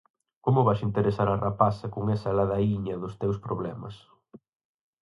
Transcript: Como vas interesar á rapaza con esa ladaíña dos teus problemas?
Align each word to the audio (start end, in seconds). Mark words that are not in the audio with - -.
Como 0.45 0.65
vas 0.67 0.81
interesar 0.87 1.27
á 1.33 1.35
rapaza 1.45 1.85
con 1.95 2.03
esa 2.15 2.35
ladaíña 2.37 2.95
dos 3.03 3.13
teus 3.21 3.37
problemas? 3.45 3.95